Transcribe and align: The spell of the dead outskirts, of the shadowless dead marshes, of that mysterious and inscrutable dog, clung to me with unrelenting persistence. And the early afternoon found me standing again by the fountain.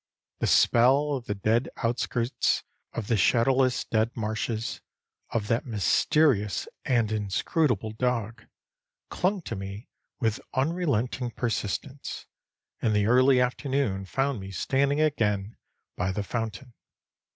The 0.39 0.47
spell 0.47 1.13
of 1.13 1.25
the 1.27 1.35
dead 1.35 1.69
outskirts, 1.83 2.63
of 2.91 3.05
the 3.05 3.17
shadowless 3.17 3.85
dead 3.85 4.09
marshes, 4.17 4.81
of 5.29 5.47
that 5.49 5.67
mysterious 5.67 6.67
and 6.83 7.11
inscrutable 7.11 7.91
dog, 7.91 8.47
clung 9.11 9.43
to 9.43 9.55
me 9.55 9.89
with 10.19 10.41
unrelenting 10.55 11.29
persistence. 11.29 12.25
And 12.81 12.95
the 12.95 13.05
early 13.05 13.39
afternoon 13.39 14.05
found 14.05 14.39
me 14.39 14.49
standing 14.49 14.99
again 14.99 15.55
by 15.95 16.11
the 16.11 16.23
fountain. 16.23 16.73